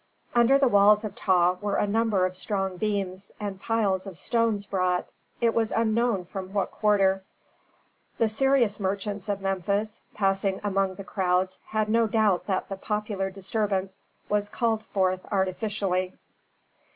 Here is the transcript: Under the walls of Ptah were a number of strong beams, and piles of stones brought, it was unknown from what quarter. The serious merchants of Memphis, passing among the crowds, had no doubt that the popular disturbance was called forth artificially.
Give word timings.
Under 0.33 0.57
the 0.57 0.67
walls 0.67 1.03
of 1.05 1.13
Ptah 1.15 1.57
were 1.61 1.75
a 1.75 1.85
number 1.85 2.25
of 2.25 2.35
strong 2.35 2.75
beams, 2.77 3.31
and 3.39 3.61
piles 3.61 4.07
of 4.07 4.17
stones 4.17 4.65
brought, 4.65 5.07
it 5.39 5.53
was 5.53 5.71
unknown 5.71 6.25
from 6.25 6.53
what 6.53 6.71
quarter. 6.71 7.23
The 8.17 8.27
serious 8.27 8.79
merchants 8.79 9.29
of 9.29 9.41
Memphis, 9.41 10.01
passing 10.15 10.59
among 10.63 10.95
the 10.95 11.03
crowds, 11.03 11.59
had 11.67 11.87
no 11.87 12.07
doubt 12.07 12.47
that 12.47 12.67
the 12.67 12.77
popular 12.77 13.29
disturbance 13.29 13.99
was 14.27 14.49
called 14.49 14.81
forth 14.81 15.23
artificially. 15.31 16.13